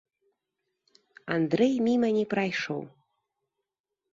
Андрэй 1.35 1.73
міма 1.89 2.09
не 2.17 2.25
прайшоў. 2.33 2.81